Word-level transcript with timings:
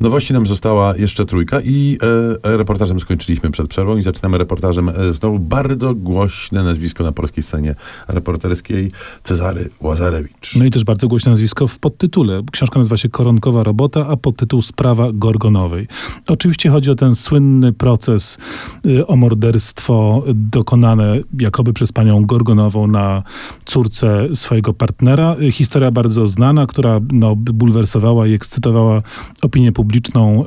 Nowości 0.00 0.32
nam 0.32 0.46
została 0.46 0.96
jeszcze 0.96 1.24
trójka 1.24 1.60
i 1.60 1.98
e, 2.44 2.56
reportażem 2.56 3.00
skończyliśmy 3.00 3.50
przed 3.50 3.68
przerwą 3.68 3.96
i 3.96 4.02
zaczynamy 4.02 4.38
reportażem 4.38 4.88
e, 4.88 5.12
znowu 5.12 5.38
bardzo 5.38 5.94
głośne 5.94 6.62
nazwisko 6.62 7.04
na 7.04 7.12
polskiej 7.12 7.42
scenie 7.42 7.74
reporterskiej 8.08 8.92
Cezary 9.22 9.70
Łazarewicz. 9.80 10.56
No 10.56 10.64
i 10.64 10.70
też 10.70 10.84
bardzo 10.84 11.08
głośne 11.08 11.30
nazwisko 11.30 11.66
w 11.66 11.78
podtytule. 11.78 12.42
Książka 12.52 12.78
nazywa 12.78 12.96
się 12.96 13.08
Koronkowa 13.08 13.62
robota, 13.62 14.06
a 14.06 14.16
podtytuł 14.16 14.62
Sprawa 14.62 15.08
Gorgonowej. 15.12 15.86
Oczywiście 16.26 16.70
chodzi 16.70 16.90
o 16.90 16.94
ten 16.94 17.14
słynny 17.14 17.72
proces 17.72 18.38
y, 18.86 19.06
o 19.06 19.16
morderstwo 19.16 20.22
dokonane 20.34 21.18
jakoby 21.38 21.72
przez 21.72 21.92
panią 21.92 22.26
Gorgonową 22.26 22.86
na 22.86 23.22
córce 23.64 24.28
swojego 24.34 24.74
partnera. 24.74 25.36
Y, 25.42 25.52
Historia 25.52 25.90
bardzo 25.90 26.28
znana, 26.28 26.66
która 26.66 27.00
no, 27.12 27.36
bulwersowała 27.36 28.26
i 28.26 28.32
ekscytowała 28.32 29.02
opinię 29.42 29.72
publiczną 29.72 29.85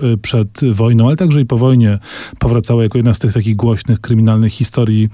y, 0.03 0.17
przed 0.17 0.61
wojną, 0.71 1.07
ale 1.07 1.15
także 1.15 1.41
i 1.41 1.45
po 1.45 1.57
wojnie 1.57 1.99
powracała 2.39 2.83
jako 2.83 2.97
jedna 2.97 3.13
z 3.13 3.19
tych 3.19 3.33
takich 3.33 3.55
głośnych, 3.55 4.01
kryminalnych 4.01 4.53
historii 4.53 5.09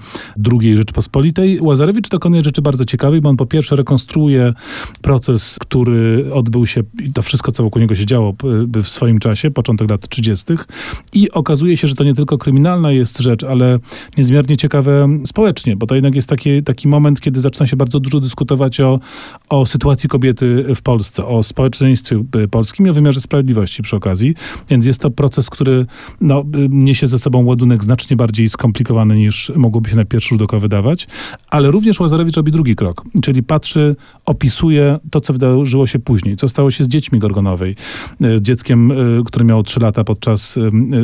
II 0.60 0.76
Rzeczpospolitej. 0.76 1.58
Łazarewicz 1.60 2.08
dokonuje 2.08 2.42
rzeczy 2.44 2.62
bardzo 2.62 2.84
ciekawej, 2.84 3.20
bo 3.20 3.28
on 3.28 3.36
po 3.36 3.46
pierwsze 3.46 3.76
rekonstruuje 3.76 4.52
proces, 5.02 5.56
który 5.60 6.24
odbył 6.32 6.66
się 6.66 6.82
i 7.04 7.12
to 7.12 7.22
wszystko, 7.22 7.52
co 7.52 7.62
wokół 7.62 7.82
niego 7.82 7.94
się 7.94 8.06
działo 8.06 8.34
y, 8.76 8.82
w 8.82 8.88
swoim 8.88 9.18
czasie, 9.18 9.50
początek 9.50 9.90
lat 9.90 10.08
30. 10.08 10.44
I 11.12 11.30
okazuje 11.30 11.76
się, 11.76 11.88
że 11.88 11.94
to 11.94 12.04
nie 12.04 12.14
tylko 12.14 12.38
kryminalna 12.38 12.92
jest 12.92 13.18
rzecz, 13.20 13.44
ale 13.44 13.78
niezmiernie 14.18 14.56
ciekawe 14.56 15.08
społecznie, 15.26 15.76
bo 15.76 15.86
to 15.86 15.94
jednak 15.94 16.14
jest 16.14 16.28
taki, 16.28 16.62
taki 16.62 16.88
moment, 16.88 17.20
kiedy 17.20 17.40
zaczyna 17.40 17.66
się 17.66 17.76
bardzo 17.76 18.00
dużo 18.00 18.20
dyskutować 18.20 18.80
o, 18.80 19.00
o 19.48 19.66
sytuacji 19.66 20.08
kobiety 20.08 20.74
w 20.74 20.82
Polsce, 20.82 21.26
o 21.26 21.42
społeczeństwie 21.42 22.24
y, 22.36 22.48
polskim 22.48 22.86
i 22.86 22.90
o 22.90 22.92
wymiarze 22.92 23.20
sprawiedliwości 23.20 23.82
przy 23.82 23.96
okazji. 23.96 24.15
Więc 24.68 24.86
jest 24.86 25.00
to 25.00 25.10
proces, 25.10 25.50
który 25.50 25.86
no, 26.20 26.40
y, 26.40 26.68
niesie 26.70 27.06
ze 27.06 27.18
sobą 27.18 27.44
ładunek 27.44 27.84
znacznie 27.84 28.16
bardziej 28.16 28.48
skomplikowany 28.48 29.16
niż 29.16 29.52
mogłoby 29.56 29.90
się 29.90 29.96
na 29.96 30.04
pierwszy 30.04 30.28
rzut 30.28 30.42
oka 30.42 30.58
wydawać, 30.58 31.08
ale 31.50 31.70
również 31.70 32.00
Łazarewicz 32.00 32.36
robi 32.36 32.52
drugi 32.52 32.76
krok, 32.76 33.04
czyli 33.22 33.42
patrzy, 33.42 33.96
opisuje 34.24 34.98
to, 35.10 35.20
co 35.20 35.32
wydarzyło 35.32 35.86
się 35.86 35.98
później, 35.98 36.36
co 36.36 36.48
stało 36.48 36.70
się 36.70 36.84
z 36.84 36.88
dziećmi 36.88 37.18
Gorgonowej, 37.18 37.76
z 38.20 38.42
dzieckiem, 38.42 38.92
które 39.26 39.44
miało 39.44 39.62
3 39.62 39.80
lata 39.80 40.04
podczas 40.04 40.58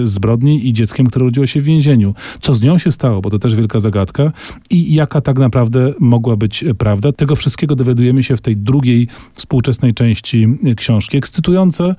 zbrodni 0.05 0.69
i 0.69 0.73
dzieckiem, 0.73 1.07
które 1.07 1.25
urodziło 1.25 1.47
się 1.47 1.61
w 1.61 1.65
więzieniu. 1.65 2.15
Co 2.41 2.55
z 2.55 2.63
nią 2.63 2.79
się 2.79 2.93
stało, 2.93 3.21
bo 3.21 3.31
to 3.31 3.39
też 3.39 3.55
wielka 3.55 3.81
zagadka 3.81 4.33
i 4.71 4.95
jaka 4.95 5.21
tak 5.21 5.39
naprawdę 5.39 5.95
mogła 6.01 6.37
być 6.37 6.65
prawda. 6.79 7.13
Tego 7.13 7.37
wszystkiego 7.37 7.77
dowiadujemy 7.77 8.23
się 8.23 8.37
w 8.37 8.41
tej 8.41 8.57
drugiej 8.57 9.09
współczesnej 9.35 9.95
części 9.95 10.49
książki. 10.77 11.17
Ekscytujące, 11.17 11.95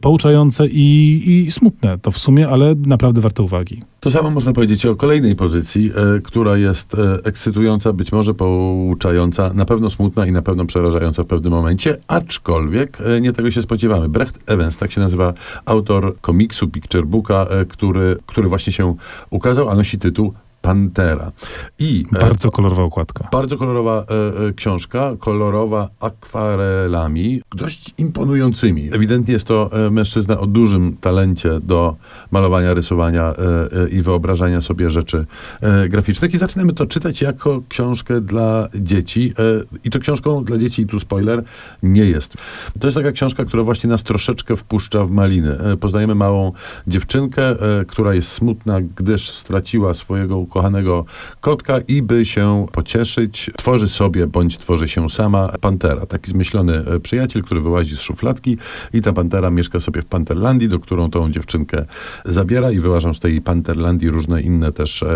pouczające 0.00 0.33
i, 0.70 1.22
i 1.46 1.52
smutne 1.52 1.98
to 1.98 2.10
w 2.10 2.18
sumie, 2.18 2.48
ale 2.48 2.74
naprawdę 2.86 3.20
warte 3.20 3.42
uwagi. 3.42 3.82
To 4.00 4.10
samo 4.10 4.30
można 4.30 4.52
powiedzieć 4.52 4.86
o 4.86 4.96
kolejnej 4.96 5.36
pozycji, 5.36 5.90
e, 6.16 6.20
która 6.20 6.56
jest 6.56 6.94
e, 6.94 7.24
ekscytująca, 7.24 7.92
być 7.92 8.12
może 8.12 8.34
pouczająca, 8.34 9.50
na 9.54 9.64
pewno 9.64 9.90
smutna 9.90 10.26
i 10.26 10.32
na 10.32 10.42
pewno 10.42 10.66
przerażająca 10.66 11.22
w 11.22 11.26
pewnym 11.26 11.52
momencie, 11.52 11.96
aczkolwiek 12.08 12.98
e, 13.00 13.20
nie 13.20 13.32
tego 13.32 13.50
się 13.50 13.62
spodziewamy. 13.62 14.08
Brecht 14.08 14.50
Evans, 14.50 14.76
tak 14.76 14.92
się 14.92 15.00
nazywa 15.00 15.34
autor 15.64 16.20
komiksu, 16.20 16.68
picture 16.68 17.06
booka, 17.06 17.46
e, 17.50 17.64
który, 17.64 18.16
który 18.26 18.48
właśnie 18.48 18.72
się 18.72 18.96
ukazał, 19.30 19.70
a 19.70 19.74
nosi 19.74 19.98
tytuł 19.98 20.32
Pantera. 20.64 21.32
I 21.78 22.04
bardzo 22.12 22.50
kolorowa 22.50 22.82
okładka. 22.82 23.28
Bardzo 23.32 23.58
kolorowa 23.58 24.04
e, 24.10 24.48
e, 24.48 24.52
książka, 24.52 25.12
kolorowa 25.18 25.88
akwarelami, 26.00 27.42
dość 27.56 27.94
imponującymi. 27.98 28.90
Ewidentnie 28.92 29.34
jest 29.34 29.46
to 29.46 29.70
e, 29.86 29.90
mężczyzna 29.90 30.40
o 30.40 30.46
dużym 30.46 30.96
talencie 31.00 31.60
do 31.60 31.96
malowania, 32.30 32.74
rysowania 32.74 33.22
e, 33.22 33.34
e, 33.82 33.88
i 33.88 34.02
wyobrażania 34.02 34.60
sobie 34.60 34.90
rzeczy 34.90 35.26
e, 35.60 35.88
graficznych. 35.88 36.34
I 36.34 36.38
zaczynamy 36.38 36.72
to 36.72 36.86
czytać 36.86 37.22
jako 37.22 37.62
książkę 37.68 38.20
dla 38.20 38.68
dzieci. 38.74 39.32
I 39.84 39.90
to 39.90 39.98
książką 39.98 40.44
dla 40.44 40.58
dzieci, 40.58 40.82
i 40.82 40.86
tu 40.86 41.00
spoiler, 41.00 41.44
nie 41.82 42.04
jest. 42.04 42.34
To 42.80 42.86
jest 42.86 42.96
taka 42.96 43.12
książka, 43.12 43.44
która 43.44 43.62
właśnie 43.62 43.90
nas 43.90 44.02
troszeczkę 44.02 44.56
wpuszcza 44.56 45.04
w 45.04 45.10
maliny. 45.10 45.56
Poznajemy 45.80 46.14
małą 46.14 46.52
dziewczynkę, 46.86 47.56
która 47.86 48.14
jest 48.14 48.28
smutna, 48.28 48.80
gdyż 48.80 49.30
straciła 49.30 49.94
swojego 49.94 50.36
ukochanego 50.54 51.04
kotka 51.40 51.78
i 51.88 52.02
by 52.02 52.26
się 52.26 52.66
pocieszyć, 52.72 53.50
tworzy 53.56 53.88
sobie 53.88 54.26
bądź 54.26 54.58
tworzy 54.58 54.88
się 54.88 55.10
sama 55.10 55.48
pantera. 55.60 56.06
Taki 56.06 56.30
zmyślony 56.30 56.84
e, 56.86 57.00
przyjaciel, 57.00 57.42
który 57.42 57.60
wyłazi 57.60 57.96
z 57.96 58.00
szufladki 58.00 58.58
i 58.92 59.00
ta 59.00 59.12
pantera 59.12 59.50
mieszka 59.50 59.80
sobie 59.80 60.02
w 60.02 60.04
Panterlandii, 60.04 60.68
do 60.68 60.78
którą 60.78 61.10
tą 61.10 61.30
dziewczynkę 61.30 61.84
zabiera 62.24 62.70
i 62.70 62.80
wyłażą 62.80 63.14
z 63.14 63.20
tej 63.20 63.40
Panterlandii 63.40 64.10
różne 64.10 64.42
inne 64.42 64.72
też 64.72 65.02
e, 65.02 65.06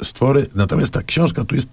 e, 0.00 0.04
stwory. 0.04 0.46
Natomiast 0.54 0.92
ta 0.92 1.02
książka 1.02 1.44
tu 1.44 1.54
jest 1.54 1.68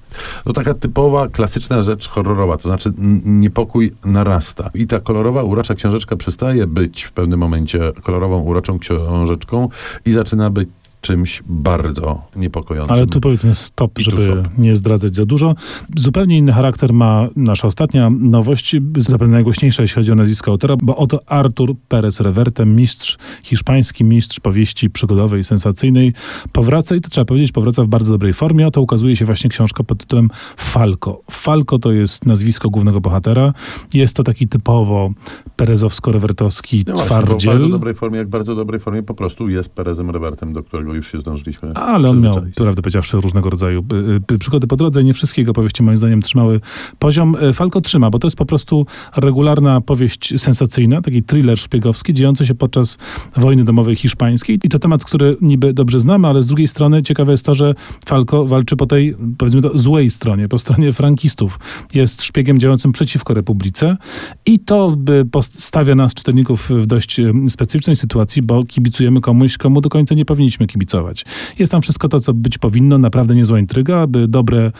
no, 0.45 0.53
taka 0.53 0.73
typowa, 0.73 1.27
klasyczna 1.27 1.81
rzecz 1.81 2.09
horrorowa, 2.09 2.57
to 2.57 2.63
znaczy 2.63 2.93
niepokój 3.25 3.91
narasta. 4.05 4.69
I 4.73 4.88
ta 4.88 4.99
kolorowa, 4.99 5.43
urocza 5.43 5.75
książeczka 5.75 6.15
przestaje 6.15 6.67
być 6.67 7.03
w 7.03 7.11
pewnym 7.11 7.39
momencie 7.39 7.91
kolorową, 8.03 8.39
uroczą 8.39 8.79
książeczką 8.79 9.69
i 10.05 10.11
zaczyna 10.11 10.49
być 10.49 10.69
czymś 11.01 11.44
bardzo 11.45 12.22
niepokojącym. 12.35 12.94
Ale 12.94 13.07
tu 13.07 13.22
powiedzmy 13.22 13.56
stop, 13.56 14.00
żeby 14.00 14.25
stop. 14.25 14.57
nie 14.57 14.75
zdradzać 14.75 15.16
za 15.16 15.25
dużo. 15.25 15.56
Zupełnie 15.97 16.38
inny 16.38 16.53
charakter 16.53 16.94
ma 16.94 17.28
nasza 17.35 17.67
ostatnia 17.67 18.09
nowość, 18.09 18.75
zapewne 18.97 19.34
najgłośniejsza, 19.34 19.81
jeśli 19.81 19.95
chodzi 19.95 20.12
o 20.12 20.16
nazwisko 20.16 20.51
autora, 20.51 20.75
bo 20.84 20.97
oto 20.97 21.19
Artur 21.25 21.75
Perez 21.88 22.19
Reverte, 22.19 22.66
mistrz, 22.66 23.17
hiszpański 23.44 24.03
mistrz 24.03 24.39
powieści 24.39 24.89
przygodowej, 24.89 25.44
sensacyjnej, 25.44 26.13
powraca 26.51 26.95
i 26.95 27.01
to 27.01 27.09
trzeba 27.09 27.25
powiedzieć, 27.25 27.51
powraca 27.51 27.83
w 27.83 27.88
bardzo 27.88 28.12
dobrej 28.12 28.33
formie. 28.33 28.68
Oto 28.68 28.81
ukazuje 28.81 29.16
się 29.16 29.25
właśnie 29.25 29.50
książka 29.50 29.83
pod 29.83 29.97
tytułem 29.97 30.29
Falco. 30.57 31.22
Falco 31.31 31.79
to 31.79 31.91
jest 31.91 32.25
nazwisko 32.25 32.69
głównego 32.69 33.01
bohatera. 33.01 33.53
Jest 33.94 34.16
to 34.16 34.23
taki 34.23 34.47
typowo 34.47 35.09
perezowsko-rewertowski 35.57 36.83
no 36.88 36.94
twardziel. 36.94 37.38
w 37.39 37.45
bardzo 37.45 37.68
dobrej 37.68 37.95
formie, 37.95 38.18
jak 38.18 38.28
bardzo 38.29 38.56
dobrej 38.56 38.79
formie 38.79 39.03
po 39.03 39.13
prostu 39.13 39.50
jest 39.50 39.69
Perezem 39.69 40.09
Revertem, 40.09 40.53
do 40.53 40.63
którego 40.63 40.91
już 40.94 41.12
się 41.12 41.22
zdążyliśmy 41.22 41.74
Ale 41.74 42.09
on 42.09 42.22
miał, 42.22 42.41
prawdę 42.56 42.81
powiedziawszy, 42.81 43.18
różnego 43.18 43.50
rodzaju 43.50 43.85
y, 44.29 44.34
y, 44.34 44.40
przygody 44.40 44.68
po 44.68 44.75
drodze. 44.75 45.03
Nie 45.03 45.13
wszystkie 45.13 45.41
jego 45.41 45.53
powieści 45.53 45.84
moim 45.84 45.97
zdaniem 45.97 46.22
trzymały 46.22 46.62
poziom. 47.00 47.35
Y, 47.35 47.53
Falco 47.53 47.81
trzyma, 47.81 48.09
bo 48.09 48.19
to 48.19 48.28
jest 48.28 48.38
po 48.38 48.46
prostu 48.46 48.85
regularna 49.16 49.81
powieść 49.81 50.34
sensacyjna, 50.38 51.01
taki 51.01 51.24
thriller 51.24 51.57
szpiegowski, 51.57 52.13
dziejący 52.13 52.46
się 52.46 52.56
podczas 52.56 52.97
wojny 53.38 53.63
domowej 53.63 53.96
hiszpańskiej. 53.96 54.59
I 54.63 54.69
to 54.69 54.80
temat, 54.80 55.06
który 55.06 55.38
niby 55.41 55.74
dobrze 55.74 56.00
znamy, 56.00 56.28
ale 56.28 56.44
z 56.44 56.47
drugiej 56.47 56.68
strony 56.68 57.03
ciekawe 57.03 57.31
jest 57.31 57.46
to, 57.46 57.53
że 57.53 57.75
Falco 58.06 58.46
walczy 58.46 58.75
po 58.75 58.85
tej, 58.85 59.16
powiedzmy 59.38 59.62
to, 59.62 59.78
złej 59.78 60.09
stronie, 60.09 60.47
po 60.47 60.59
stronie 60.59 60.94
frankistów. 60.94 61.59
Jest 61.94 62.24
szpiegiem 62.24 62.59
działającym 62.59 62.91
przeciwko 62.91 63.34
Republice 63.34 63.97
i 64.46 64.59
to 64.59 64.97
stawia 65.41 65.96
nas, 65.96 66.13
czytelników, 66.13 66.69
w 66.69 66.85
dość 66.85 67.18
specyficznej 67.50 67.96
sytuacji, 67.96 68.41
bo 68.41 68.63
kibicujemy 68.63 69.22
komuś, 69.22 69.57
komu 69.57 69.81
do 69.81 69.90
końca 69.90 70.16
nie 70.16 70.25
powinniśmy 70.25 70.68
kibicować 70.68 70.81
kibicować. 70.81 71.25
Jest 71.59 71.72
tam 71.72 71.81
wszystko 71.81 72.08
to, 72.09 72.19
co 72.19 72.34
być 72.34 72.58
powinno, 72.58 72.97
naprawdę 72.97 73.36
niezła 73.36 73.59
intryga, 73.59 74.08
by 74.08 74.28
dobre 74.28 74.72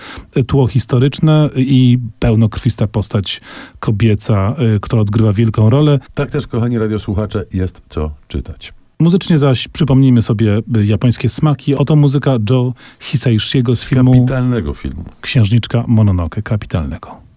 tło 0.48 0.68
historyczne 0.68 1.50
i 1.56 1.98
pełnokrwista 2.20 2.88
postać 2.88 3.42
kobieca, 3.80 4.56
y, 4.76 4.80
która 4.80 5.02
odgrywa 5.02 5.34
wielką 5.34 5.70
rolę. 5.70 6.00
Tak 6.14 6.32
też, 6.32 6.48
kochani 6.48 6.78
radiosłuchacze, 6.78 7.46
jest 7.54 7.82
co 7.90 8.12
czytać. 8.28 8.74
Muzycznie 9.00 9.38
zaś 9.38 9.68
przypomnijmy 9.68 10.22
sobie 10.22 10.58
y, 10.78 10.86
japońskie 10.86 11.30
smaki. 11.30 11.76
Oto 11.76 11.96
muzyka 11.96 12.38
Joe 12.50 12.74
Hisaishiego 13.00 13.76
z 13.76 13.90
filmu... 13.90 14.14
Kapitalnego 14.14 14.74
filmu. 14.74 15.04
Księżniczka 15.22 15.84
Mononoke. 15.88 16.42
Kapitalnego. 16.42 17.31